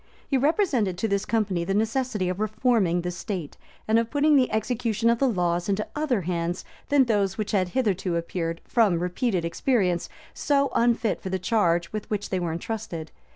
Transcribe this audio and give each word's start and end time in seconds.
He 0.27 0.35
represented 0.35 0.97
to 0.97 1.07
this 1.07 1.25
company 1.27 1.63
the 1.63 1.75
necessity 1.75 2.27
of 2.27 2.39
reforming 2.39 3.01
the 3.01 3.11
state, 3.11 3.55
and 3.87 3.99
of 3.99 4.09
putting 4.09 4.35
the 4.35 4.51
execution 4.51 5.11
of 5.11 5.19
the 5.19 5.29
laws 5.29 5.69
into 5.69 5.85
other 5.95 6.21
hands 6.21 6.65
than 6.89 7.03
those 7.03 7.37
which 7.37 7.51
had 7.51 7.69
hitherto 7.77 8.15
appeared, 8.15 8.61
from 8.65 8.97
repeated 8.97 9.45
experience, 9.45 10.09
so 10.33 10.71
unfit 10.73 11.21
for 11.21 11.29
the 11.29 11.37
charge 11.37 11.93
with 11.93 12.09
which 12.09 12.31
they 12.31 12.39
were 12.39 12.51
intrusted. 12.51 13.11